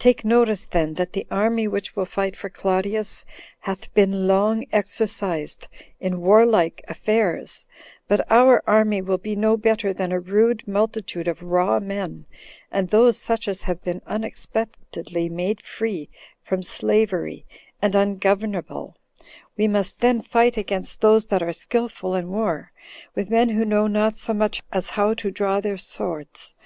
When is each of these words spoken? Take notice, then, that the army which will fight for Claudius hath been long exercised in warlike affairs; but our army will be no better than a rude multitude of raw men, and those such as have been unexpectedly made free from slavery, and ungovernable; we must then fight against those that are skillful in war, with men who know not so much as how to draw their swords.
Take 0.00 0.24
notice, 0.24 0.64
then, 0.66 0.94
that 0.94 1.12
the 1.12 1.24
army 1.30 1.68
which 1.68 1.94
will 1.94 2.04
fight 2.04 2.34
for 2.34 2.50
Claudius 2.50 3.24
hath 3.60 3.94
been 3.94 4.26
long 4.26 4.64
exercised 4.72 5.68
in 6.00 6.20
warlike 6.20 6.82
affairs; 6.88 7.68
but 8.08 8.20
our 8.28 8.60
army 8.66 9.00
will 9.00 9.18
be 9.18 9.36
no 9.36 9.56
better 9.56 9.92
than 9.92 10.10
a 10.10 10.18
rude 10.18 10.66
multitude 10.66 11.28
of 11.28 11.44
raw 11.44 11.78
men, 11.78 12.26
and 12.72 12.88
those 12.88 13.18
such 13.18 13.46
as 13.46 13.62
have 13.62 13.80
been 13.84 14.02
unexpectedly 14.04 15.28
made 15.28 15.62
free 15.62 16.08
from 16.42 16.60
slavery, 16.60 17.46
and 17.80 17.94
ungovernable; 17.94 18.96
we 19.56 19.68
must 19.68 20.00
then 20.00 20.20
fight 20.20 20.56
against 20.56 21.00
those 21.02 21.26
that 21.26 21.40
are 21.40 21.52
skillful 21.52 22.16
in 22.16 22.30
war, 22.30 22.72
with 23.14 23.30
men 23.30 23.50
who 23.50 23.64
know 23.64 23.86
not 23.86 24.18
so 24.18 24.34
much 24.34 24.60
as 24.72 24.90
how 24.90 25.14
to 25.14 25.30
draw 25.30 25.60
their 25.60 25.78
swords. 25.78 26.56